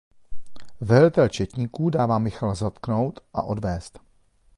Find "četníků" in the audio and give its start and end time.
1.29-1.89